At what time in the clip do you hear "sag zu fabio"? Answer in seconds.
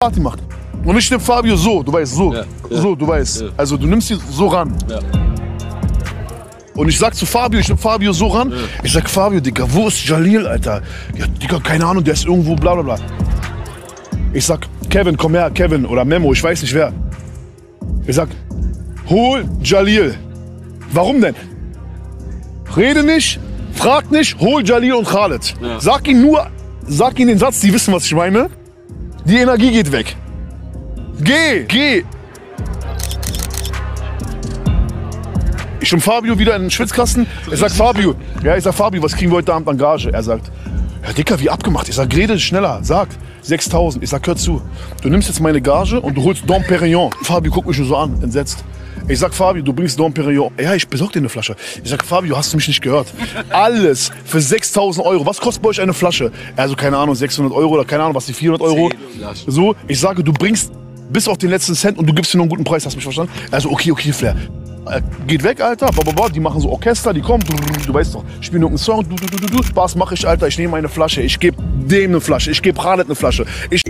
6.96-7.58